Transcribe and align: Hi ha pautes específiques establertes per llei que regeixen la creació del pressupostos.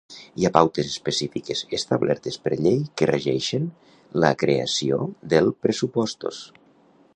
Hi 0.41 0.45
ha 0.47 0.51
pautes 0.53 0.87
específiques 0.91 1.61
establertes 1.79 2.39
per 2.47 2.57
llei 2.67 2.79
que 3.01 3.09
regeixen 3.11 3.69
la 4.25 4.33
creació 4.45 5.01
del 5.35 5.55
pressupostos. 5.67 6.45